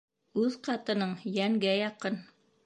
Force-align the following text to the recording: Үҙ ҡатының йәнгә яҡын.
Үҙ 0.43 0.55
ҡатының 0.67 1.11
йәнгә 1.33 1.77
яҡын. 1.81 2.19